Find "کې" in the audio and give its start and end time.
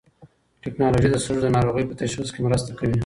2.33-2.39